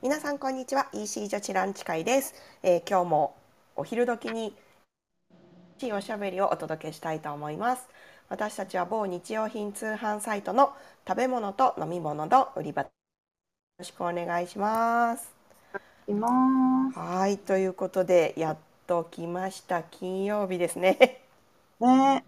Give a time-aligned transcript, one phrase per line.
[0.00, 0.86] 皆さんこんにちは。
[0.92, 3.34] EC 女子ランチ会です、えー今日も
[3.74, 4.54] お昼時に
[5.76, 7.88] 楽しいおしゃべりをお届けしたいと思います。
[8.28, 10.72] 私たちは某日用品通販サイトの
[11.06, 12.88] 食べ物と飲み物の売り場よ
[13.80, 15.32] ろしくお願いします。
[16.06, 16.28] いま
[16.92, 16.96] す。
[16.96, 18.56] はいということでやっ
[18.86, 19.82] と来ました。
[19.82, 21.22] 金曜日ですね。
[21.80, 22.24] ね、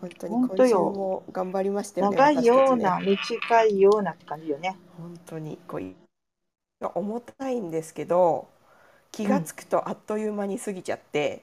[0.00, 2.16] 本当に今週も頑張りましたよね。
[2.16, 4.78] 長いような、短いようなって感じよね。
[4.96, 6.05] 本当にこう
[6.82, 8.48] い重たいんですけど
[9.12, 11.42] 気がつくとあっという間に過ぎちゃって、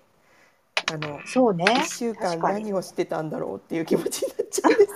[0.94, 1.66] あのそうね。
[1.66, 4.94] 1週間何をしてたんだろうっていう気持ちになっちゃうんです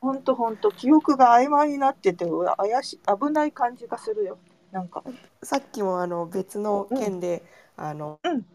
[0.00, 4.38] ほんとほんと、記憶が曖昧になってて、怪しい、危ない感じがするよ。
[4.72, 5.02] なんか、
[5.42, 7.42] さっきもあの別の件で、
[7.76, 8.46] あのうん。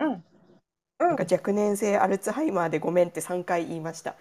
[0.00, 0.12] うん。
[0.12, 4.16] うなんんか若年性アルツハイマーでごめんって3回言いました。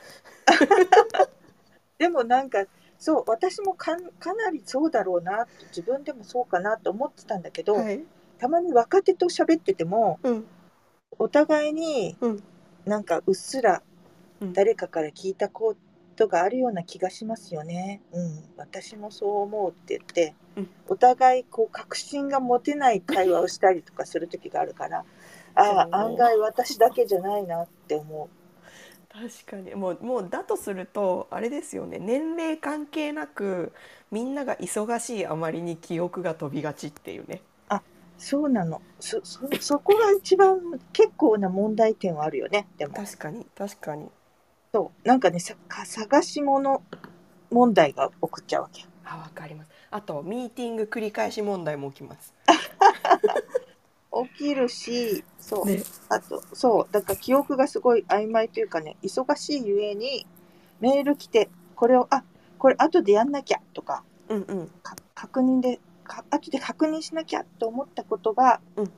[1.99, 2.65] でもなんか、
[2.99, 8.03] そう、私もかんかなりそうだろうな、自分でもそうかなと思ってたんだけど、はい。
[8.37, 10.45] たまに若手と喋ってても、うん。
[11.17, 12.43] お互いにうん。
[12.85, 13.81] なんかうっすら
[14.41, 14.53] うん。
[14.53, 15.75] 誰かから聞いたこ
[16.15, 18.01] とがあるような気がしますよね。
[18.11, 20.69] うん、私もそう思うって言って、うん。
[20.87, 25.05] お互いこう確信が持てない会話をしたりとかする時があるから、
[25.55, 28.29] ああ案外私だけじゃないなって思
[29.11, 33.73] 確かにもうもうだとするとあれですよね年齢関係なく
[34.11, 37.41] みんなが忙しいあまりに記憶が飛びがちっていうね。
[37.71, 37.79] う。
[38.17, 38.81] そうなの。
[38.99, 40.59] そそそこが一番
[40.93, 42.67] 結構な問題点はあるよね。
[42.77, 44.09] でも確かに確かに。
[44.73, 46.83] そうなんかねさか探し物
[47.49, 48.85] 問題が起こっちゃうわけ。
[49.05, 49.69] あわかります。
[49.91, 52.33] あとミーティング繰り返し問題も起きます。
[54.27, 55.65] 起きるし、そう。
[55.65, 55.83] ね。
[56.09, 60.25] あと、そう、だから記憶がすごい曖昧というかね、忙しいゆえに、
[60.79, 62.23] メール来て、これを、あ
[62.57, 64.67] これ後でやんなきゃとか、うんうん。
[64.83, 68.91] か確認で、か後で確認しなきゃと思ったことが、うん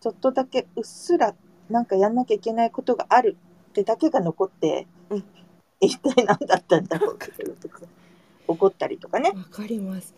[0.00, 1.34] ちょっとだけうっすら
[1.68, 3.36] なんかやんなきゃいけないことがある
[3.70, 5.24] ってだけが残って、うん
[5.80, 7.80] 一体何だったんだろうっていうとか
[8.48, 9.30] 怒ったりとかね。
[9.30, 10.14] わかります。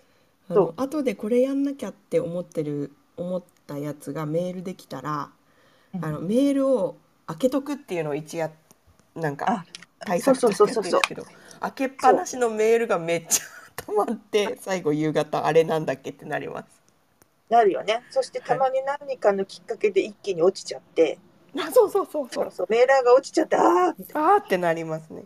[0.49, 5.31] あその後でこれやんなきゃって思ってる思ったやつがメールできたら、
[5.95, 6.97] うんあのメールを
[7.27, 8.51] 開けとくっていうのを一や
[9.15, 9.65] なんかあ
[10.01, 11.27] 対策としてやってるんですけど
[11.61, 13.45] 開けっぱなしのメールがめっちゃ
[13.87, 16.83] 溜まって最後夕方あれなんだっけってなります。
[17.49, 18.03] なるよね。
[18.11, 21.19] そしてたまに何かのきっかけで一気に落ちちゃって、
[21.59, 25.25] あそうそうそうそそううそう、メーラーが落ちちゃって、ああってなりますね。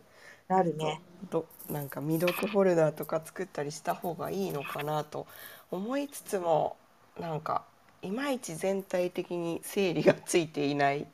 [0.49, 1.01] ななるね。
[1.31, 5.27] となんか未読フォルダとか作ったりした方がいいのかなと
[5.71, 6.77] 思いつつも
[7.19, 7.65] なんか
[8.03, 11.07] いまいち全体的に整理がついていない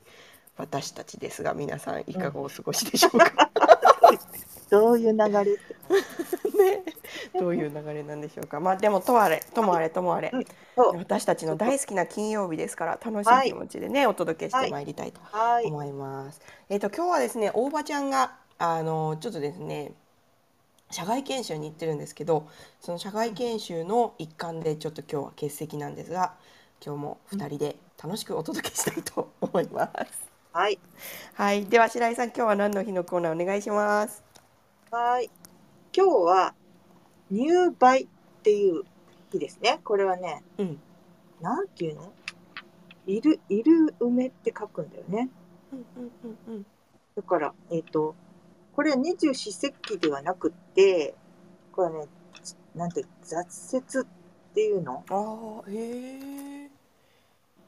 [0.57, 3.49] 私たちですが皆さんいかがお過ごしでしょうか、
[4.69, 5.45] どういう流れ？
[6.59, 6.83] ね、
[7.39, 8.59] どういう流れなんでしょうか？
[8.59, 10.37] まあでもとあれともあれともあれう
[10.95, 10.97] ん。
[10.97, 15.65] 私たちの大好きな金曜日ですから楽しい気持ちでね、お届けしてまいりたいとはい。
[15.65, 16.41] 思います。
[16.69, 19.93] えっ、と今日はですね大場ちゃんがあのちょっとですね
[20.91, 22.47] 社外研修に行ってるんですけど
[22.81, 26.33] その社外研修の一環でちょっと今日は欠席なんですが
[26.85, 30.29] 今日も2人で楽しくお届けしたいと思います。
[30.53, 30.79] はい。
[31.33, 34.23] はいでは白井さん今日は何の日のコーナーお願いします。
[34.91, 35.29] はい。
[35.95, 36.53] 今日は
[37.29, 38.07] 入梅っ
[38.43, 38.83] ていう
[39.31, 39.79] 日ですね。
[39.83, 40.79] これはね、うん
[41.41, 42.11] なんていうの？
[43.07, 45.29] いる、いる梅って書くんだよね。
[45.71, 46.65] うんうんうんうん
[47.15, 48.15] だから、えっ、と、
[48.73, 51.15] これは二十四節気ではなくって、
[51.73, 52.07] これはね、
[52.75, 54.05] なんて、雑雪っ
[54.53, 55.03] ていうの？
[55.09, 56.68] ああへえ。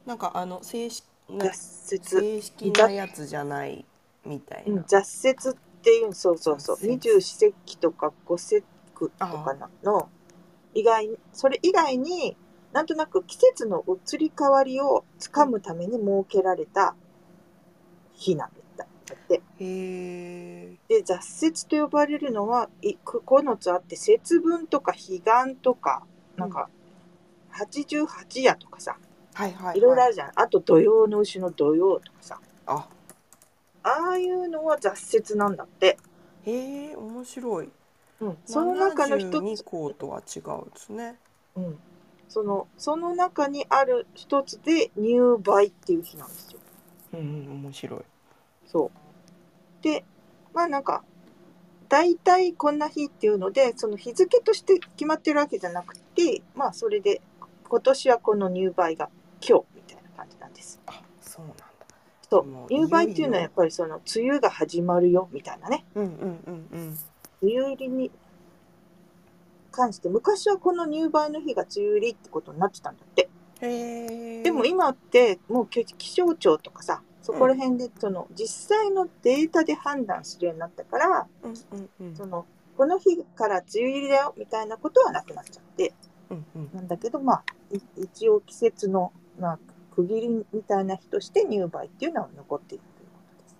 [0.05, 1.53] なんかあの正式な。
[1.53, 3.85] 正式なやつじゃない
[4.25, 4.73] みたいな。
[4.73, 5.53] うん雑雪っ
[5.83, 6.77] ていう、そうそうそう。
[6.81, 8.63] 二十四節気とか五節
[8.93, 10.09] 句とかなの、
[10.73, 12.37] 以外に、それ以外に、
[12.71, 16.95] なんとなく季節の移り変わりをつかむために設けられた
[18.13, 19.35] 日なんだって。
[19.35, 20.77] へえ。
[20.87, 26.05] で、雑雪と呼ばれるのは、い9つあって、節分とか彼岸とか、
[26.37, 26.69] なんか、
[27.49, 28.97] 八十八夜とかさ、
[29.33, 29.77] はいはい、はい。
[29.77, 30.31] いろいろあるじゃん。
[30.35, 32.87] あと土曜の牛の土曜とかさ、あ
[33.83, 35.97] ああいうのは雑雪なんだって。
[36.45, 37.69] へえ面白い。
[38.19, 41.17] うん、その中の一72つ、項とは違うんですね。
[41.55, 41.79] うん、
[42.29, 46.59] そのその中にある一つで入梅っていう日なんですよ。
[47.13, 48.01] うんうん面白い。
[48.67, 49.83] そう。
[49.83, 50.05] で、
[50.53, 51.03] まあなんか、
[51.89, 57.21] 大体こんな日っていうので、その日付として決まってるわけじゃなくて、まあそれで、
[57.67, 59.09] 今年はこの入梅が
[59.47, 60.79] 今日みたいな感じなんです。
[60.87, 61.65] あそうなんだ。
[62.29, 62.45] そう。
[62.69, 65.85] 入梅っていうのはやっぱりその梅雨が始まるよみたいなね。
[65.95, 66.09] うんうん
[66.47, 66.97] うんうん。
[67.41, 68.11] 梅雨入りに、
[69.71, 73.29] 関して昔はこの入梅の日が梅雨入りってことになってたんだって。
[73.61, 85.93] でも今ってもう気気象庁とかさそこら辺でその実際のデータで判断するようになったからうんうんうんそのこの日から梅雨入りだよみたいなことはなくなっちゃって
[86.31, 89.59] うんうんなんだけどまあい一応季節の、まあ、
[89.95, 93.57] 区切りみたいな日として入梅っていうのは残っているということです。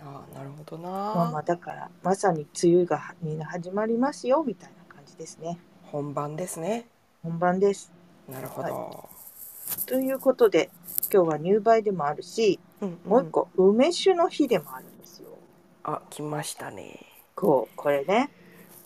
[0.00, 0.88] ああなるほどな。
[0.88, 5.58] まあまあだからまさに梅雨がみんな始まりますよみたいな感じですね。
[5.82, 6.86] 本番ですね。
[7.24, 7.92] 本番です。
[8.28, 9.08] なるほど。
[9.86, 10.70] ということで
[11.12, 15.30] 今日は入梅でもあるしうんもう一個梅酒の日でもあるんですよ。
[15.82, 17.00] あ来ましたね。
[17.34, 18.30] こうこれね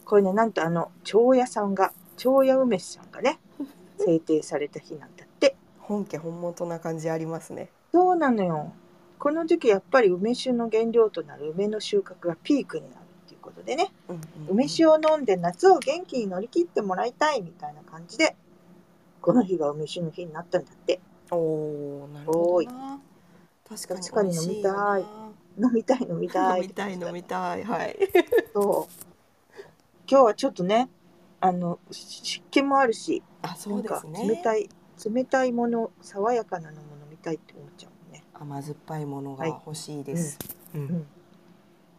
[0.06, 3.39] これねなんとあの長屋さんが長屋梅酒さんがね
[3.99, 5.28] 制定された日なんだ。
[5.88, 7.70] 本家本元な感じありますね。
[7.93, 8.73] そうなのよ。
[9.19, 18.37] この時期やっぱり梅酒の原料となる梅の収穫がピークになるっていうことでねうんうん梅酒を飲んで夏を元気に乗り切ってもらいたいみたいな感じで
[19.20, 21.00] この日が梅酒の日になったんだって
[21.32, 21.37] お
[22.05, 23.00] おなるほどな。
[23.69, 25.05] 確かに確かに飲みたい
[25.61, 26.56] 飲みたい飲みたな。
[26.58, 27.96] い飲みたい飲みたいはい。
[28.55, 29.62] そう
[30.08, 30.88] 今日はちょっとね
[31.40, 34.29] あのし湿気もあるしあそうんですね。
[34.29, 34.69] 冷たい
[35.05, 38.25] 冷たいもの爽やかなのも飲みたいって思っちゃうね。
[38.35, 39.50] 甘酸っぱいものがはい。
[39.50, 40.39] 欲しいです。
[40.75, 40.81] うん。
[40.81, 41.06] うん。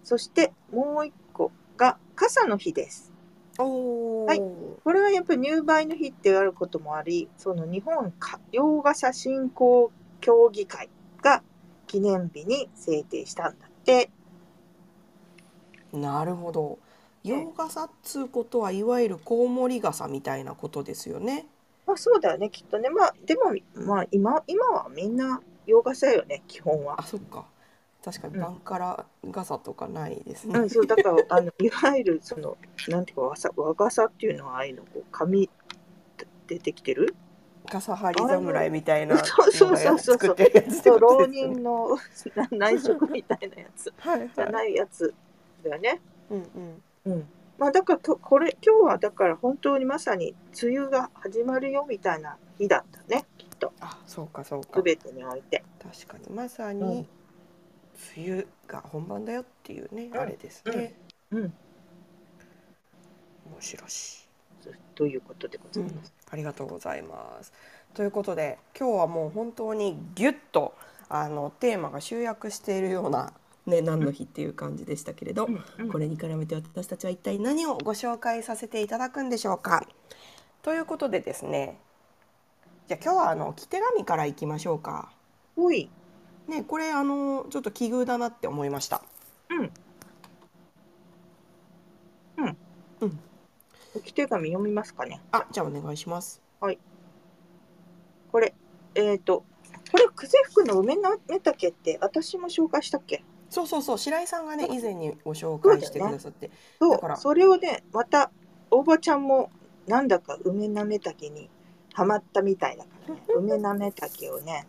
[0.04, 3.14] そしてもう一個が傘の日です。
[3.58, 4.40] はい。
[4.84, 9.92] これはやっぱり入梅の日ってあることもありその日本か洋画写真校
[10.22, 10.90] 協議会
[11.22, 11.44] が
[11.88, 14.10] 記念日に制定したんだって。
[15.92, 16.80] なるほど。
[17.24, 21.48] 洋傘っつうことはいわゆるコウモリ傘みたいなことですよね。
[21.90, 22.90] まあそうだよねきっとね。
[22.92, 27.02] まあでもまあ今今はみんな洋傘よね基本は。
[27.02, 27.48] あ、そっか。
[28.06, 28.42] 確かにうん。
[28.42, 30.60] バンカラ傘とかないですね。
[30.60, 32.58] うんそうだからあのいわゆるその
[32.90, 35.50] なんていうか和さ和傘っていうのはああいうのこう紙
[36.46, 37.16] 出てきてる？
[37.72, 40.18] 傘張り侍みたいなの そうそうそうそう。
[40.18, 41.98] が作ってるやつってそう浪ことですよね人の
[42.58, 43.92] 内職みたいなやつ。
[43.98, 44.30] はいはい。
[44.36, 45.14] じゃないやつ
[45.64, 46.02] だよね。
[46.30, 46.84] うんうん。
[47.06, 47.28] うん、
[47.60, 50.34] まあだからとこれ今日はだから本当にまさに
[50.64, 54.82] 梅雨が始まるよみたいな日だったねきっとあ、そうかそうか。
[54.82, 57.08] 全てにおいて確かにまさうんに
[58.18, 60.96] 梅雨が本番だよっていうね、うんあれですね。
[61.32, 61.54] うん面
[63.60, 64.26] 白し。
[64.96, 67.52] ということでござうんいます、、ありがとうございます。
[67.94, 70.74] ということで今日はもう本当にギュッと
[71.10, 73.34] あのテーマが集約しているような、
[73.70, 75.48] ね、何の日っていう感じでしたけれど、
[75.92, 79.86] これに絡めて私たちは一体何をご紹介させていただくんでしょうか。
[80.62, 81.80] ということでですね
[82.88, 85.12] じゃあ今日はあの置き手紙からいきましょうか。
[85.56, 85.90] ほい
[86.48, 89.02] ねこれあのちょっと奇遇だなって思いました。
[89.50, 89.72] うん
[92.38, 92.58] うん
[93.02, 93.20] うん
[93.96, 96.42] 置き手紙読みますかねあじゃあお願いします。
[98.32, 98.54] これ
[98.96, 99.46] えっ、と
[99.92, 103.24] これ久世福の梅なめたけって私も紹介したっけ？
[103.50, 108.32] そうそうそう白井さんがね以前にご紹介してくださって、そうだからそれをねまた
[108.72, 109.52] おばちゃんも
[109.88, 111.50] なんだか梅なめたけに
[111.94, 114.68] ハマったみたいだからね梅なめたけをね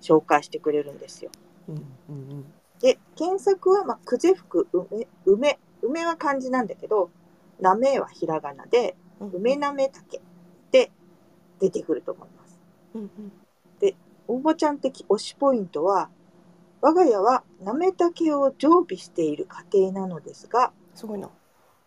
[0.00, 1.30] 紹介してくれるんですよ。
[1.68, 2.44] うんうんうん。
[2.80, 7.10] で検索は、まあ、久世福梅梅梅は漢字なんだけど
[7.60, 10.20] なめはひらがなでうん梅なめたけ
[10.70, 10.90] で
[11.58, 12.58] 出てくると思います。
[12.94, 13.32] うんうん。
[14.30, 16.08] おばちゃん的推しポイントは
[16.80, 21.28] 我が家はなめたけを常備している家庭なのですがすごいな。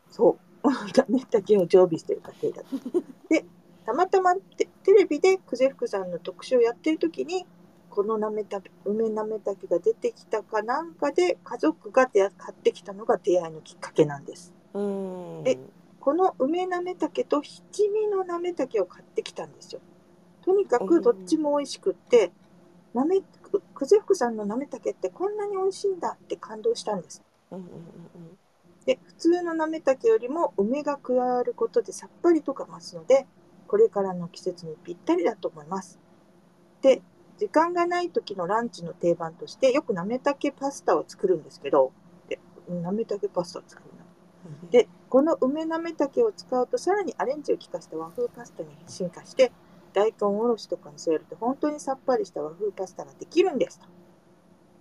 [0.10, 2.78] そう なめたけを常備している家庭だと
[3.30, 3.46] で
[3.86, 7.46] たまたまテテレビで久世福さんの特集をやってる時に
[7.90, 15.48] このなめた梅なめたけが出てきたかなんかで家族が出会買ってきたのが出会いのきっかけなんですうーん。
[15.48, 15.58] え
[16.00, 19.80] この梅なめたけと七味のなめたけを買ってきたんですよ。
[20.42, 22.34] とにかくどっちも美味しくって、
[22.94, 27.24] なめ、く久世福さんのなめたけってこんなに美味しいんだって感動したんです。
[27.52, 28.38] うんうんうん
[28.86, 33.26] で、普通のなめたけよりも梅が加わることでさっぱりとか増すので、
[33.68, 36.00] これからの季節にぴったりだと思います。
[36.82, 37.02] で、
[37.38, 41.92] 時間がない時のランチの定番としてよくなめたけパスタを作るんですけど、
[42.28, 44.04] でなめたけパスタを作るな。
[44.64, 44.70] うん。
[44.70, 49.52] でこの梅なめたけを使うとさらにアレンジを効かせた和風パスタに進化して
[49.94, 53.86] 大根おろしとかに添えると本当にさっぱりした和風パスタができるんですと。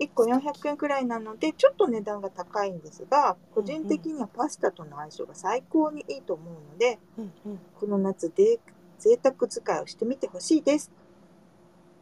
[0.00, 7.58] 1個400円くらいなのでちょっと値段が高いんですが個人的にはパスタとの相性が最高にいいと思うのでうんうん。
[7.78, 8.58] この夏で
[8.98, 10.90] 贅沢使いをしてみてほしいです。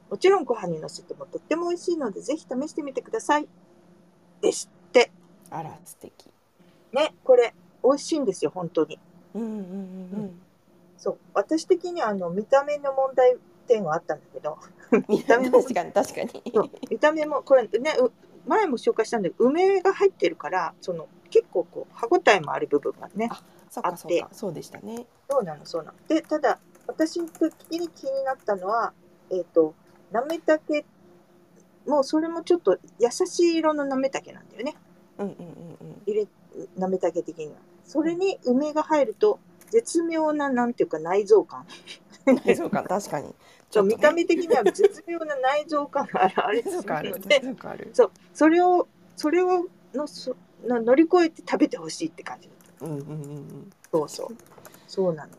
[0.08, 3.48] もちろんご飯にのせてもとっても美味しいのでぜひ試してみてください。
[4.40, 5.10] ですって。
[5.50, 6.30] あら素敵。
[6.92, 8.98] ねこれ美味しいんですよ本当に。
[9.34, 10.40] うんうんうん
[11.00, 11.18] そう。
[11.34, 14.58] 私的にはあの見た目の問題点はあったんだけど。
[15.08, 16.52] 見た目確かに確かに。
[16.54, 16.70] そう。
[16.90, 18.12] 見た目もこれねう
[18.46, 24.28] 前も紹介したんだけど梅が入ってるからその結構こう歯ごたえもある部分がねあそうかそうか。
[24.32, 25.06] そうでしたね。
[25.28, 25.98] そうなのそうなの。
[26.06, 28.92] でただ私的に気になったのは
[29.30, 29.74] えっ、と
[30.10, 30.84] なめたけ
[31.86, 34.74] もうそれもちょっと優しい色のなめたけなんだよね。
[35.18, 35.34] うんうん
[35.80, 36.02] うん。
[36.06, 36.26] 入れ
[36.76, 37.52] なめたけ的には。
[37.84, 39.38] それに梅が入ると
[39.70, 41.66] 絶妙ななんていうか内臓感。
[42.26, 42.34] うん。
[42.36, 43.34] 内臓感確かに。
[43.70, 47.10] そう見た目目的には絶妙な内臓感がある内臓感ある。
[47.12, 47.42] ので。
[47.92, 50.34] そうそれをそれをのそ
[50.64, 52.48] の乗り越えて食べてほしいって感じ。
[52.80, 53.70] うんうんうんうん。
[53.92, 54.36] そうそう。
[54.86, 55.32] そうなの。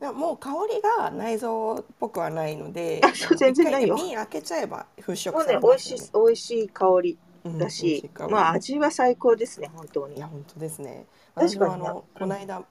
[0.00, 3.94] でももう香りが内臓っぽくはないのであそう全然ないよ。
[3.96, 8.32] 瓶開けちゃえば払拭もうね美味しい美味しい香りうんだし美味い、香り。
[8.32, 10.16] まあ味は最高ですね本当に。
[10.16, 11.04] いや本当ですね。
[11.34, 11.84] 確かにな。
[11.84, 12.64] 私もあのこの間うん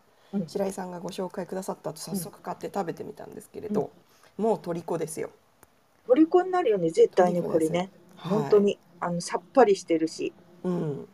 [0.47, 3.91] 白井さんがご紹介くださった後早速買って食べてみたんですけれど、
[4.37, 5.29] もう虜ですよ。
[6.07, 7.89] 虜になるよね絶対にこれね。
[8.15, 8.39] はい。
[8.39, 10.33] 本当にあのさっぱりしてるし。
[10.63, 11.07] うん。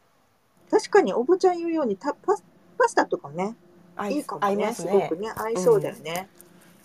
[0.70, 2.44] 確かにおばちゃん言うようにたパス
[2.78, 3.56] パスタとかね
[3.96, 4.74] 合いいかもねね。
[4.74, 6.28] すごくね合いそうだよね、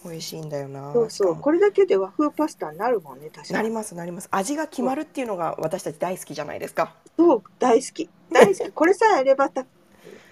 [0.04, 3.54] 美味しいんだよなそうそうこれだけで和風パスタになるもんね確かに。
[3.54, 4.28] なりますなります。
[4.30, 6.94] 味が決まるっていうのが私たち大好きじゃないですか。
[7.16, 8.08] そう大好き。
[8.32, 8.70] 大好き。
[8.72, 9.64] これさえあればた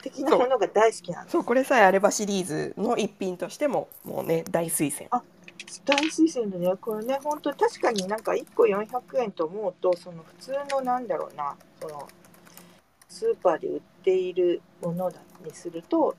[0.02, 5.08] 的なものが大好きなのそうこれさえあればシリーズの一品としてももうね大推薦。
[5.84, 6.74] 大推薦でね。
[6.80, 12.08] これね本当確かになんか1個400円と思うとその普通のなんだろうなその
[13.08, 16.16] スーパーで売っているものだにすると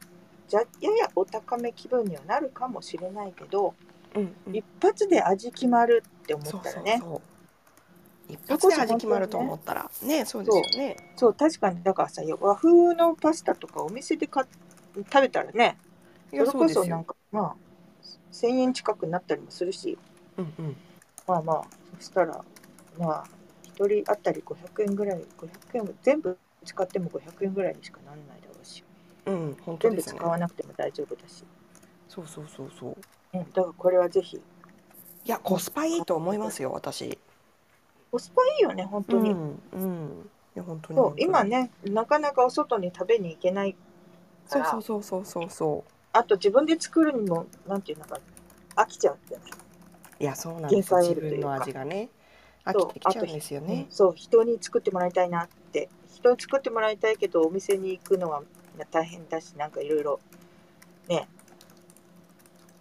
[0.48, 3.76] じゃややお高め気分にはなるかもしれないけど、
[4.16, 4.56] うんうん。
[4.56, 6.98] 一発で味決まるって思ったらね。
[7.00, 7.22] そう
[8.30, 9.90] 一発で味決まると思ったら。
[10.04, 10.96] ねそうですよね。
[11.16, 11.34] そう。
[11.34, 11.82] 確かに。
[11.84, 14.48] だからさ和風のパスタとかお店で買っ
[14.96, 15.78] 食べたらね
[16.30, 17.56] それこそなんかまあ
[18.32, 19.98] 1000円近くになったりもするし。
[20.38, 20.78] うんうん。
[21.28, 21.64] まあまあ
[21.98, 22.44] そしたら
[22.98, 23.26] まあ
[23.78, 28.84] 1人当たり500円ぐらい500円全部使っても500円ぐらいにしかならないだろうし。
[29.26, 30.20] うん本当全部ですね。
[30.20, 31.44] 使わなくても大丈夫だし、
[32.08, 32.98] そうそうそうそう。
[33.34, 34.38] うん、だからこれはぜひ。
[35.26, 37.20] いやコスパいいと思いますよ私
[38.12, 40.30] コスパいいよね本当に、うんうん。
[40.56, 43.76] いや本当にそう今ねなかなかお外に食べに行けない
[44.50, 44.66] から。
[44.72, 45.50] そうそうそうそうそう。
[45.50, 48.20] そあと自分で作るにもなんていうのか
[48.76, 49.42] 飽きちゃうってね。
[50.20, 51.00] ういやそうなんですよ。
[51.02, 52.10] 自分の味がね。
[52.66, 55.90] 飽きてきちゃうんですようんねそう人に作ってもらいたいなって。
[56.14, 58.44] 人に作ってもらいたいけどお店に行くのは
[58.92, 60.20] 大変だしなんかいろいろ
[61.08, 61.28] ね。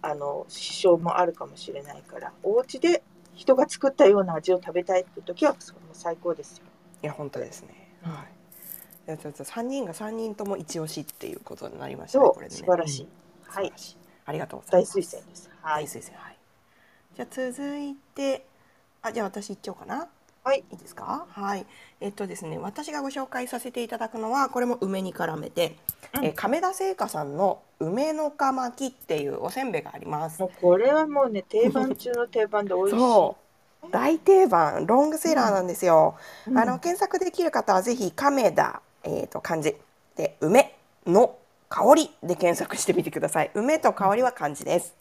[0.01, 2.33] あの支障もあるかもしれないから。
[2.43, 3.03] お家で
[3.39, 6.65] 人が作ったような味を食べたいって時はそれも最高ですよ。
[7.01, 7.89] いや本当ですね。
[8.05, 8.11] うん。
[8.11, 8.27] はい。
[9.07, 12.59] いやちょっと三人が三人とも一押しっていうことになりましたねこれでね。
[12.59, 13.03] 素晴らしい。
[13.03, 13.09] うん。
[13.53, 13.71] はい。
[14.25, 14.99] ありがとうござい大ます。
[14.99, 15.49] 推薦です。
[15.61, 16.17] はい、大推薦。
[16.19, 16.37] はい。
[17.15, 18.45] じゃあ続いて
[19.01, 20.09] あじゃあ私行っちゃおうかな。
[20.43, 21.25] はい、いいですか？
[21.29, 21.65] はい。
[22.01, 25.77] えっとですね私がご紹介させていただくのはこれも梅に絡めて、
[26.13, 26.25] うん。
[26.25, 30.39] えー亀田製菓さんの梅のか巻きっていうおせんべいがあります。
[30.41, 32.97] もうこれはもうね定番中の定番で美味しい。
[32.99, 33.37] そ
[33.83, 33.91] う。
[33.91, 34.85] 大定番。
[34.85, 36.15] ロングセラーなんですよ、
[36.47, 36.57] うん。
[36.57, 39.75] あの検索できる方はぜひ亀田、えー、と漢字
[40.15, 40.75] で梅
[41.07, 41.37] の
[41.69, 43.51] 香りで検索してみてください。
[43.53, 44.93] 梅と香りは漢字です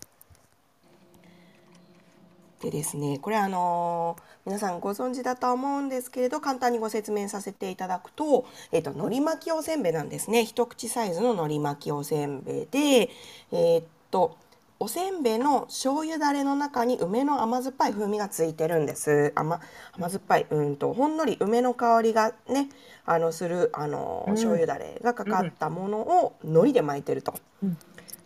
[2.61, 10.47] でですねこれあのー皆さんご存知だとは思うんですけれど簡単にご説明させていただくと、えっと海苔巻きおせんべいなんですね。
[10.47, 13.11] 一口サイズの海苔巻きおせんべいで
[13.53, 14.39] えーっと
[14.81, 19.33] おせんべいの醤油だれの中に梅の甘酸っぱい風味がついてるんです。
[19.35, 19.61] 甘
[19.93, 22.71] 甘酸っぱいうんとほんのり梅の香りがね
[23.05, 24.35] あのするあのうん。
[24.35, 27.77] 醤油だれがかかったものを海苔で巻いてると、うん。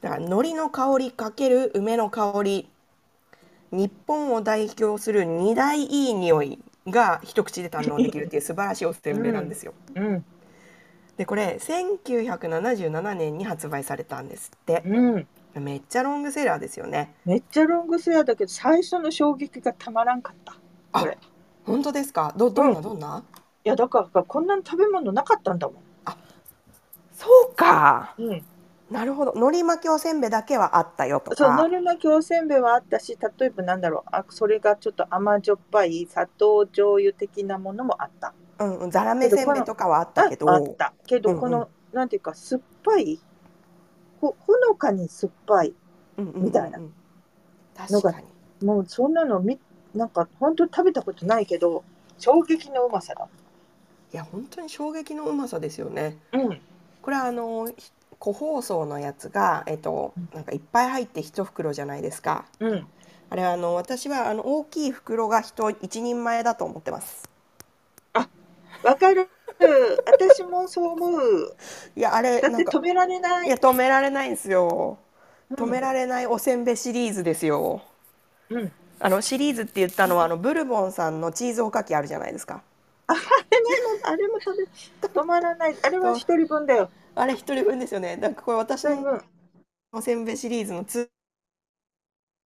[0.03, 2.69] だから海苔の香りかける梅の香り
[3.73, 9.73] 日本を代表する二大いい匂いが一口で堪能できるっていう素晴らしいおせんべいなんですよ。
[9.95, 10.25] うん、
[11.17, 14.83] でこれ1977年に発売されたんですって。
[14.85, 17.15] うん、めっちゃロングセラーですよね。
[17.25, 20.57] めっちゃロングセラーだけど最初の衝撃がたまらんかった。
[20.93, 21.19] これ。
[21.65, 22.35] 本当ですか？
[22.37, 23.25] どどんなどんな、
[23.65, 25.77] いやだからこんな食べ物なかったんだもん。
[27.15, 28.15] そうか。
[28.19, 28.45] うん、
[28.93, 29.33] なるほど。
[29.33, 34.09] 海苔巻きおせんべいだけはあったよとそうか海苔巻きおせんべいはあったし例えばなんだろう。
[34.13, 38.35] あそれがちょっと甘じょっぱい砂糖醤油的なものもあった。
[38.59, 40.51] うんうんざらめせんべいとかはあったけど。
[40.51, 40.93] ああった。
[41.07, 41.41] けど、うんうん。
[41.41, 43.19] このなんていうか酸っぱい
[44.21, 45.75] ほほのかに酸っぱい
[46.19, 46.45] うんうんうんうん。
[46.45, 46.79] みたいな。
[47.75, 48.67] 確かに。
[48.67, 49.59] もうそんなのみ
[49.95, 51.83] なんか本当に食べたことないけど
[52.19, 53.27] 衝撃のうまさだ。
[54.13, 56.19] いや本当に衝撃のうまさですよね。
[56.33, 56.61] うん。
[57.01, 57.91] これはあのひ
[58.23, 62.45] 個包装のやつが、えっと、なんかいっぱい入って一袋じゃないですか。
[62.61, 62.87] うん。
[63.31, 67.29] あれはあの私はあの大きい袋が人一人前だと思ってます。
[68.85, 69.29] わかる。
[70.07, 71.57] 私もそう思う。
[71.97, 73.51] いやあれだって止められないい。
[73.51, 74.99] や止められないんですよ。
[75.51, 77.83] 止めれられないおせんべいシリーズですよ。
[78.51, 78.73] うん。
[79.01, 82.63] あのシリーズって言ったのはあのブルボンさんのチーズおかきあるじゃないですか。
[83.09, 83.27] あれも
[84.05, 85.77] あれも食べ止まらない。
[85.83, 86.89] あれは一人分だよ。
[87.15, 88.17] あれ一人分ですよね。
[88.17, 91.11] なんかこれ私のせんべいシリーズのつ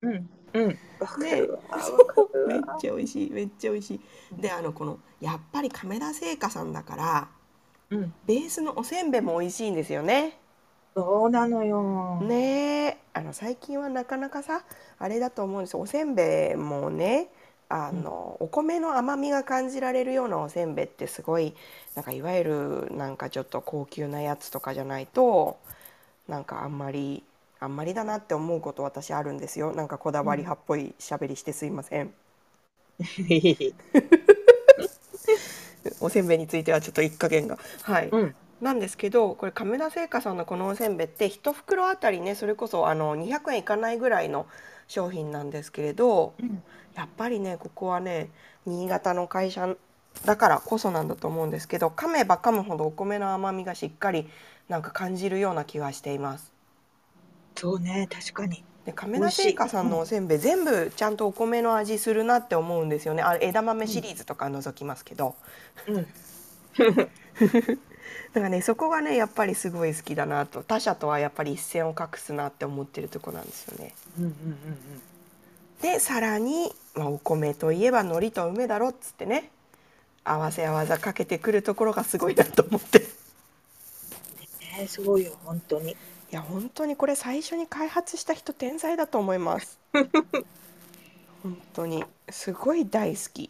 [0.01, 0.29] うん。
[0.53, 0.79] うん。
[0.99, 1.59] わかねるわ。
[1.69, 4.01] わかるめっわちゃ美味しいめっちゃ美味しい。
[4.41, 7.27] であのこのやっぱり亀田製菓さんだから
[7.89, 8.13] うん。
[8.27, 10.39] ベースのおせんべいも美味しいんですよね。
[10.95, 12.25] そうなのよ。
[12.25, 14.63] ねえあの最近はなかなかさ
[14.99, 17.29] あれだと思うんですよおせんべいもね
[17.69, 21.53] あの、お米の甘みが感じられるようなおせんべいってすごい
[21.95, 25.57] なんかいわゆるなんかちょっと高級なやつとかじゃないと
[26.27, 27.23] なんかあんまり
[27.59, 29.73] あんまりだなって思うこと私あるんですよ。
[29.73, 32.13] なんかこだわり派っぽいしゃべりしてすいません、
[36.01, 37.57] おせんべいについてはちょっと一加減が。
[37.81, 38.35] はい、うん。
[38.61, 44.47] なんですけどこれ亀田製菓さんのこのおせんべいって1袋あたりねそれこそあの200円いかないぐらいの
[44.87, 46.63] 商品なんですけれどうん。
[46.95, 48.29] やっぱりねここはね
[48.65, 49.75] 新潟の会社
[50.25, 54.29] だからこそなんだと思うんですけど噛めば噛むほどお米の甘みがしっかり
[54.69, 56.51] なんか感じるような気がしています。
[57.55, 58.63] そうね、確かに。
[58.85, 65.35] で亀田製菓さんのおせんべい全部ちゃんとお米の味するなって思うんですよねあ枝豆シリーズとか除きますけど。
[65.87, 66.07] うん。
[68.35, 73.95] だからねそこがねやっぱりすごい好きだなと他社とはやっぱり一線を画すなって思ってるとこなんですよね。
[74.19, 75.01] うんうんうん
[75.81, 79.51] でさらに、まあ、お米といえば海苔と梅だろっつってね
[80.23, 82.99] 合わせ合わざかけてくるところがすごいなと思って。
[84.79, 85.95] ね、すごいよ、本当に。
[86.35, 89.79] や本当にこれ最初に開発した人天才だと思います
[91.43, 93.49] 本当にすごい大好き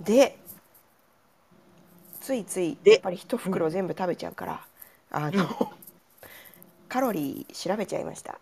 [0.00, 0.36] で
[2.24, 4.66] ついついでやっぱり一袋全部食べちゃうから、
[5.10, 5.72] あの、
[6.88, 8.38] カロリー調べちゃいました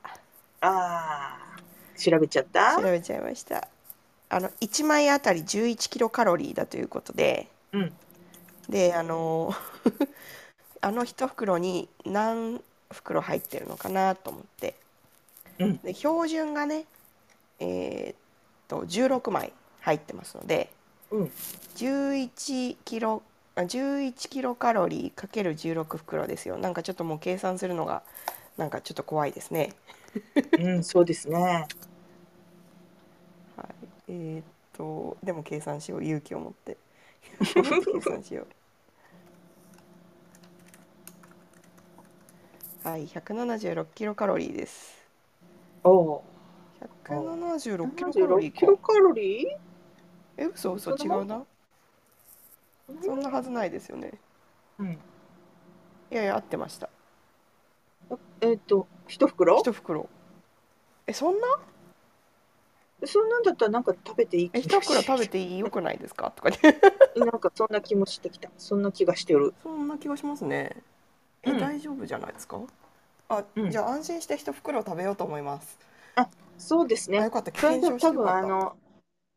[0.61, 1.59] ああ。
[1.99, 2.77] 調べちゃった？
[2.77, 3.67] 調べちゃいました
[4.29, 7.93] あの1枚あたり11キロカロリーだということでうん。
[8.69, 9.53] であの
[10.81, 14.75] あの一袋に何袋入ってるのかなと思って
[15.59, 15.77] うん。
[15.79, 16.85] で標準がね
[17.59, 18.17] えーっ
[18.69, 20.71] と16枚入ってますので
[21.11, 21.33] うん。
[21.77, 26.59] 11キロあ11キロカロリーかける16袋ですよ。
[26.59, 28.03] なんかちょっともう計算するのが
[28.57, 29.75] なんかちょっと怖いですね。
[30.59, 31.67] うん、そうですね。
[33.57, 33.75] はい、
[34.09, 36.05] えーっとでも計算しよう。
[36.05, 36.77] 勇気を持って。
[37.93, 38.47] 計算しよう。
[42.89, 45.03] はい176キロカロリーです。
[45.85, 46.25] おお
[47.09, 47.95] 176ー。
[47.95, 49.59] キロカロリ76キローかカロリー？
[50.37, 51.47] え嘘嘘違うんな
[53.03, 54.13] そんなはずないですよね。
[54.79, 54.93] うん。
[54.93, 54.99] い
[56.11, 56.89] やいや合ってました。
[58.41, 59.59] えっ、と、一袋？
[59.59, 60.09] 一袋。
[61.07, 61.47] えそんな？
[63.05, 65.59] そんなんだったらなんか食べていいえ気が一袋食べていい？
[65.59, 66.33] よくないですか？
[66.35, 66.51] とか。
[66.51, 66.59] ね
[67.17, 68.51] なんかそんな気もしてきた。
[68.59, 69.55] そんな気がしてる。
[69.63, 70.77] そんな気がしますね。
[71.43, 71.59] え、うん。
[71.61, 72.61] 大丈夫じゃないですか？
[73.29, 73.71] あ、うん。
[73.71, 75.79] じゃあ安心して一袋食べようと思います。
[76.59, 77.19] そうですね。
[77.19, 77.31] あよ。
[77.31, 77.51] かった。
[77.59, 78.39] それ検証で多分してよかった。
[78.39, 78.77] あの、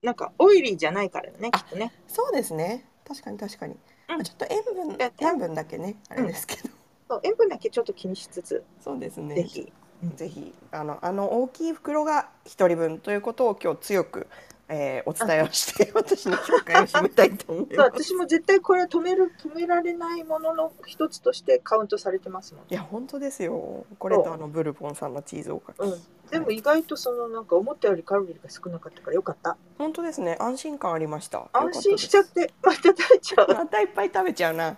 [0.03, 1.91] なんかオイリーじゃないからね、きあっとね。
[2.07, 3.75] そうですね確かに確かに、
[4.09, 6.69] うんちょっと塩分や塩分だけねあれですけど、
[7.09, 9.71] そう塩分だけちょっと気にしつつ、そうですねぜひ。
[10.15, 14.27] ぜひあのあの大きい袋が一人分ということを今日強く、
[14.67, 18.03] えーお伝えをして私の紹介を締めたいと思います。
[18.03, 22.63] 私も絶対これは止める止められないものの一つとしてカウントされてますもん。
[22.69, 23.85] いや本当ですよ。
[23.97, 25.79] これとあのブルボンさんのチーズおかき。
[25.79, 26.01] うん。
[26.31, 29.57] でも意外とそのなんか思ったよりカロリーが少なかったからよかった。
[29.77, 30.37] 本当ですね。
[30.39, 31.49] 安心感ありました。
[31.53, 33.53] 安心しちゃよってまた食べちゃう。
[33.53, 34.69] またいっぱい食べちゃうな。
[34.69, 34.77] うん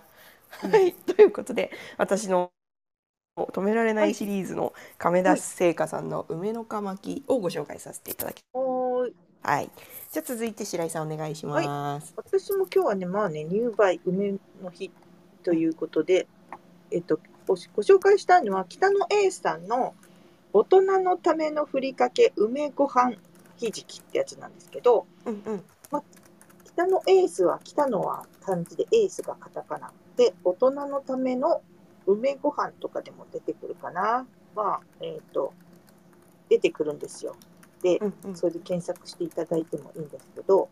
[0.50, 0.92] はい。
[0.92, 2.50] ということで私の
[3.36, 9.70] 止められないシリーズの亀田製菓さんの梅のか巻きをご紹介させていただきおーいはい。
[10.10, 12.12] じゃあ続いて白井さんお願いします。
[12.16, 14.90] 私も今日はねまあね入梅梅の日
[15.44, 16.26] ということで、
[16.90, 19.94] えっとごご紹介したいのは北野 A さんの
[20.52, 23.12] 大人のためのふりかけ梅ご飯
[23.56, 25.06] ひじきってやつなんですけど。
[25.26, 25.64] うんうん。
[26.78, 31.60] 北のエースは北のは漢字でエースがカタカナで大人のための
[32.06, 35.52] 梅ご飯とかでも出てくるかなまあえっ、と
[36.48, 37.34] 出てくるんですよ
[37.82, 38.36] でうんうん。
[38.36, 40.68] それで検索していただいてもいいんですけど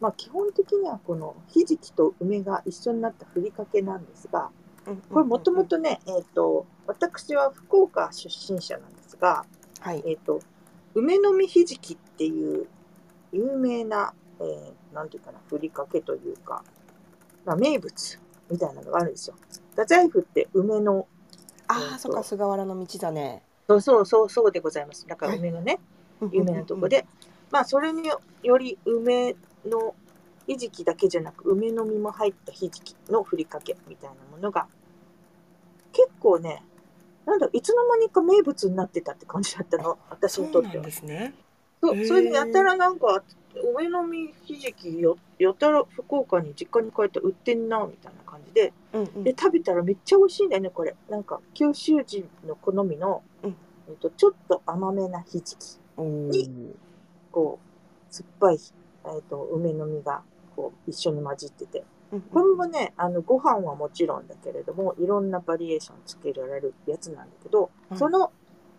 [0.00, 4.48] まあ基本的にはこのひじきと梅が一緒になったふりかけなんですが
[4.86, 9.44] うんこれもともとね、えっ、と、私は福岡出身者なんですが、
[9.80, 10.02] はい。
[10.06, 10.40] えっ、と、
[10.94, 12.66] 梅の実ひじきっていう
[13.32, 16.62] 有名な、えー、なんていうかな、ふりかけというか、
[17.44, 19.36] まあ、名物みたいなのがあるんですよ。
[19.70, 21.06] 太宰府って梅の、
[21.68, 25.06] ああそっか菅原の道だねそうそうそうそうでございます。
[25.06, 25.40] だからはい。
[25.40, 25.78] 梅のね、
[26.32, 27.06] 有名なとこで、
[27.50, 28.08] まあそれに
[28.42, 29.94] より梅の
[30.46, 34.68] ひじきだけじゃなく梅の実も入ったひじきのふりかけみたいなものが
[35.92, 36.62] 結構ね
[37.26, 39.98] なんだいつの間にか名物になってたって感じだったの。
[40.08, 40.84] 私にとっては。
[40.84, 41.34] ですね。
[41.82, 43.22] そうそれでやたらなんか
[43.74, 48.72] 梅の実ひじきよやたら福岡に実家に帰って売ってんなみたいな感じで。
[48.92, 49.24] うんうん。
[49.24, 50.94] で食べたらめっちゃ美味しいんだよねこれ。
[51.10, 53.56] なんか九州人の好みの、うん。
[53.88, 56.74] えっと、ちょっと甘めなひじきに
[57.30, 58.58] こう酸っぱい、
[59.04, 60.22] えー、と梅の実が
[60.54, 68.30] こう一緒に混じっててうんこれもねあのご飯はもちろんだけれどもいろんなバリエーションつけられるやつなんだけど、はいその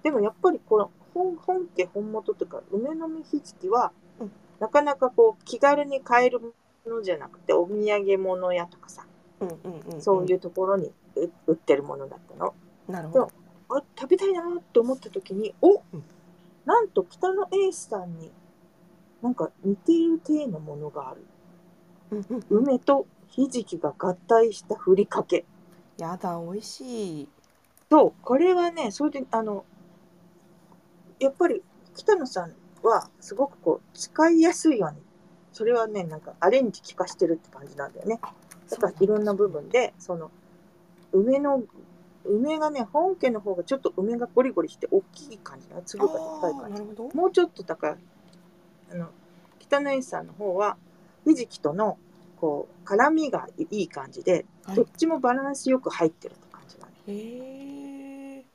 [0.03, 4.31] でもやっぱりこの本本家本元というか梅の実ひじきは、うん。
[4.59, 6.51] なかなかこう気軽に買えるも
[6.85, 9.05] のじゃなくてお土産物屋とかさ
[9.41, 12.53] うんうんうんそういうところに売売ってるものだったの。
[12.87, 13.31] なるほど。
[13.69, 16.03] あ食べたいなと思った時にお、うん。
[16.65, 18.31] なんと北野エースさんに
[19.21, 21.25] なんか似ている体のものがある。
[22.11, 22.65] うんうんうん。
[22.65, 25.45] 梅とひじきが合体したふりかけ。
[25.97, 27.29] やだ美味しい。
[27.89, 29.65] とこれはねそれであの
[31.19, 31.63] やっぱり
[31.95, 35.01] 北野さんはすごくこう使いやすいように
[35.53, 38.19] それはねなんかアレンジ効かしてるって感じなんだよね。
[38.69, 40.29] だからいろんな部分でその
[41.13, 41.63] 梅の
[42.25, 47.15] 梅がね本家の方がちょっと梅がゴリゴリして大きい感じな粒が高い感じ。
[47.15, 47.97] もうちょっとだから
[48.91, 49.07] あの
[49.59, 50.77] 北野園さんの方は
[51.25, 51.97] ひじきとの
[52.39, 54.75] こう絡みがいい感じで、はい。
[54.75, 58.45] どっちもバランスよく入ってるって感じなんでへえ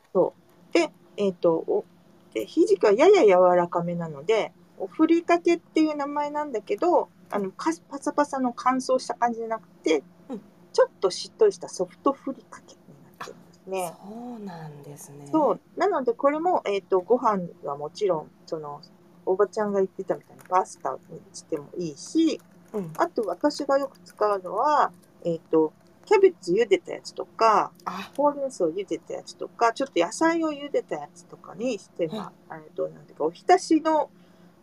[0.72, 1.84] でえっ、とお
[2.32, 10.40] でひじきはやや柔らかめなのでおふりかけっていう名前なんだけどあのかパサパサの乾燥した感じじゃなくて、うん。
[10.72, 13.94] ちょっとしっとりしたソフトふりかけになってるんですね。
[14.02, 15.28] そうなんですね。
[15.30, 15.60] そう。
[15.76, 18.80] なのでこれも、えー、とご飯はもちろんその
[19.24, 22.40] おばちゃんが言ってたみたいにパスタにしてもいいし
[22.72, 22.92] うん。
[22.96, 24.92] あと私がよく使うのは、
[25.24, 25.72] えー、と
[26.04, 28.10] キャベツ茹でたやつとかあ。
[28.16, 34.10] ほうれん草茹でたやつとかちょっと野菜を茹でたやつとかにして、まあえー、となんていうかおひたしの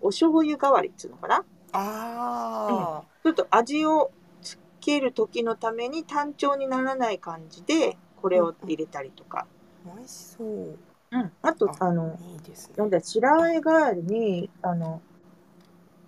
[0.02, 1.44] お醤油代わりっていうのかな？
[1.72, 10.78] あちょっと味をつける時のために単調にならない感じでこれを入れたりとか、ー美味しそう。
[11.12, 12.76] うん、あとああのいいですね。
[12.78, 15.02] なんだ白あえ代わりにあの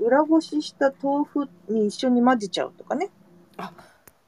[0.01, 3.09] 裏ごしした豆腐に一緒に混ぜちゃうとかね、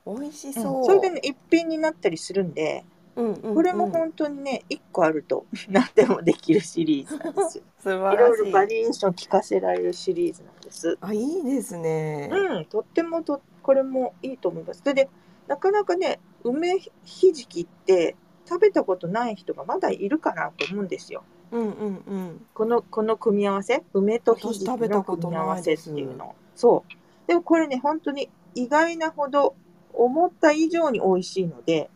[0.06, 0.50] 美味しう。
[0.52, 0.54] ん。
[0.54, 3.56] そうそれでね一品になったりするんでうんうんうん。
[3.56, 7.64] これも本当にね1個あると 何でもできるシリーズなんですよ。
[7.80, 8.38] 素い晴らしい。
[8.40, 10.98] ろいろバリエーション聞かせられるシリーズなんです。
[11.02, 12.30] あいいですね。
[12.32, 14.82] うんとってもとこれもいいと思います。
[14.82, 15.10] それで
[15.48, 22.46] なかなかね梅ひじきって食べたことない人がまだいるかなと思うんですようんうんうん。
[22.54, 23.84] このこの組み合わせ？
[23.94, 24.66] 梅とひじ。
[24.66, 26.36] きの組み合わせっていうの。
[26.56, 27.28] そう。
[27.28, 29.56] でもこれね本当に意外なほど
[29.94, 31.89] 思った以上に美味しいので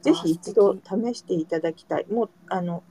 [0.00, 2.06] ぜひ一度試していただきたい。
[2.10, 2.82] もうあの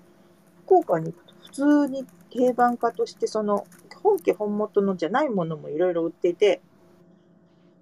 [0.66, 3.66] 福岡に行くと普通に定番化としてその
[4.04, 6.62] 本家本元のじゃないものもいろいろ売っていて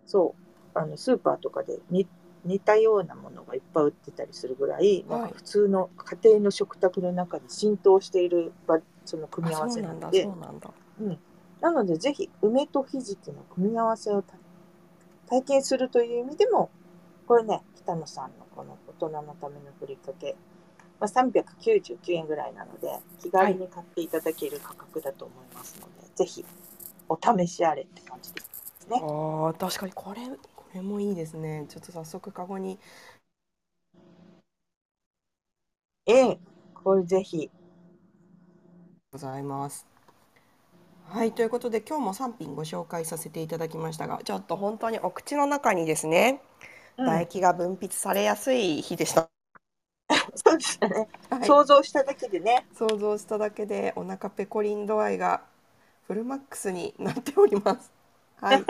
[0.06, 0.42] そう。
[0.76, 2.08] あのスーパーとかで似
[2.45, 5.19] 似たようなものがいっぱい売ってたりするぐらい、はい。
[5.21, 10.71] なんか普通の家庭の食卓の中に浸透しているばその組み合わせなんだなのでそうなんだ。
[11.62, 14.36] なのでぜひ梅とひじきの組み合わせをた
[15.28, 16.69] 体験するという意味でも
[17.28, 20.36] これね北野さんのこの大人のためのふりかけ、
[20.99, 26.45] まあ、399円ぐらいなので気軽に買っていただける価格だと思いますので、ぜひ
[27.08, 28.99] お試しあれって感じですね。
[29.02, 31.66] あー確かにこれこれもいいですね。
[31.70, 32.80] ちょっと早速カゴに。
[36.08, 36.40] ええ
[36.76, 37.50] これぜひ。
[39.12, 39.88] ございます。
[41.06, 46.42] はいということで今日も3品ご紹介させていただきましたがちょっと本当にお口の中にですね
[46.98, 47.06] うん。
[47.06, 49.30] 唾液が分泌されやすい日でした、
[50.36, 51.46] そうでしたね、はい。
[51.46, 52.66] 想像しただけでね。
[52.74, 55.44] 想像しただけでお腹ペコリン度合いが
[56.08, 57.92] フルマックスになっております。
[58.42, 58.68] はい。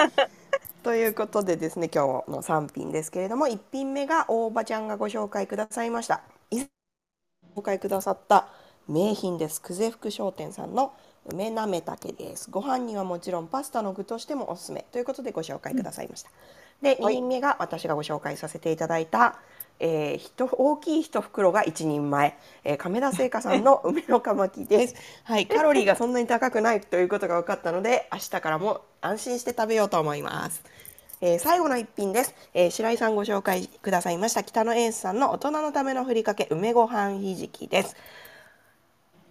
[0.82, 6.22] ということでですね今日の3品ですけれども1品目が大場ちゃんがご紹介くださいました。
[6.52, 6.68] 以前
[7.54, 8.48] ご紹介くださった
[8.88, 9.62] 名品です。
[9.62, 10.94] 久世福商店さんの
[11.26, 12.50] 梅なめたけです。
[12.50, 16.30] ご飯にはもちろんパスタの具としてもおすすめということでご紹介くださいました。
[16.82, 19.38] で2はい品目が私がご紹介させていただいた
[19.80, 24.96] えー、ひと大きい一袋が一人前、えー、亀田製菓さんの 梅のかまきです。
[25.24, 30.64] はい、カロリーがそんなに高くないということが分かったので、明日からも安心して食べようと思います。
[31.22, 37.96] えー最後の一品です、えー白井さんご紹介くださいました北野エースさんの大人のためのふりかけ梅ご飯ひじきです。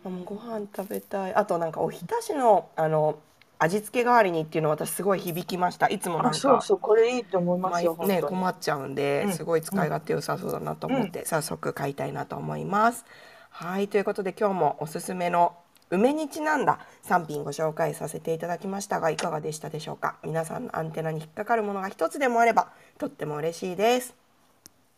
[0.05, 1.35] うんご飯食べたい。
[1.35, 3.19] あとなんかおひたしのあの
[3.59, 5.89] 味付け代わりにっていうの私すごい響きました。
[5.89, 8.23] いつもなんあ、かそうそう、これいいと思いますよ、まあね。
[8.23, 13.05] 困っちゃうんで、うんすごい使い勝手良さそうだなと思って、早速買いたいなと思います。
[13.51, 15.57] はいということで今日もおすすめの
[15.91, 20.17] 梅にちなんだ3品ご紹介させていただきましたがいかがでしたでしょうか？
[20.23, 22.69] 皆さんのアンテナに引っかかるものが一つでもあれば
[22.99, 24.15] とっても嬉しいです。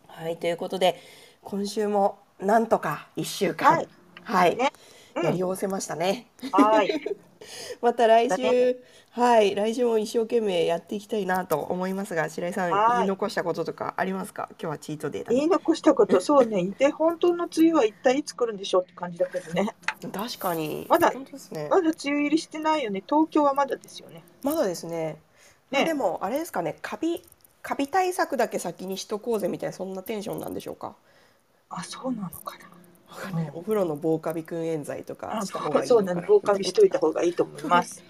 [0.09, 1.01] はいということで
[1.43, 3.89] 今週もなんとか1週間はい
[4.25, 6.31] はい、ねうんやりおせましたね。
[6.53, 6.91] はい。
[7.81, 14.51] また来だ週、はい、来週も一生懸命やっていきたいなと思いますが、白井さん、はい言い残したこととかありますか？
[14.53, 15.37] 今日はチートデーだね。
[15.37, 16.67] 言い残したこと、そうね。
[16.79, 19.75] で、本当の梅雨は一体いつ来るんでしょうって感じだけどね。
[20.13, 20.87] 確かに。
[20.89, 21.69] まだ本当ですね。
[21.71, 23.03] まだ梅雨入りしてないよね。
[23.09, 24.23] 東京はまだですよね。
[24.43, 25.17] まだですね。
[25.71, 27.23] まあねでも、あれですかね、カビ、
[27.63, 30.95] カビ対策だけ先にしとこうぜみたいな、そんなテンションなんでしょうか？
[31.71, 32.70] あ、そうなのかな。
[33.11, 36.21] わかんないお風呂の防カビくん塩剤とかあした方がいいそうなの。
[36.21, 36.35] のかな。
[36.35, 38.03] 防カビしといた方がいいと思います。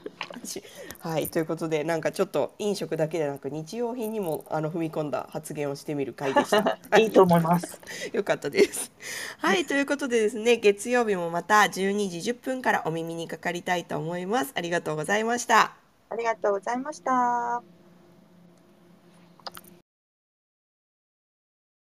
[1.00, 6.78] はい、ということで、なんかちょっと飲食だけでなく、日用品にも、あの踏み込んだ発言をしてみる回でした。
[6.98, 7.80] いいと思います。
[8.12, 8.92] よかったです。
[9.38, 14.52] はい、ということでですね、月曜日もまた12時10分からお耳にかかりたいと思います。
[14.54, 15.74] ありがとうございました。
[16.10, 17.79] ありがとうございました。